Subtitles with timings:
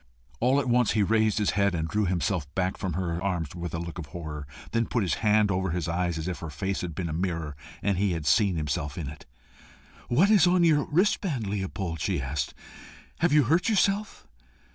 [0.39, 3.71] All at once he raised his head and drew himself back from her arms with
[3.75, 6.81] a look of horror, then put his hand over his eyes, as if her face
[6.81, 9.27] had been a mirror and he had seen himself in it.
[10.07, 12.55] "What is that on your wristband, Leopold?" she asked.
[13.19, 14.25] "Have you hurt yourself?"